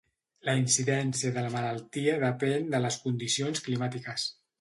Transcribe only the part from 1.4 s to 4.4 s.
la malaltia depén de les condicions climàtiques.